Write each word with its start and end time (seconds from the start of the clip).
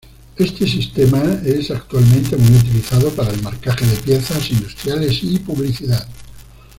Este 0.35 0.67
sistema 0.67 1.21
es 1.45 1.69
actualmente 1.69 2.35
muy 2.35 2.55
utilizado 2.57 3.09
para 3.11 3.29
el 3.31 3.41
marcaje 3.43 3.85
de 3.85 3.97
piezas 3.97 4.49
industriales 4.49 5.19
y 5.21 5.37
publicidad. 5.37 6.07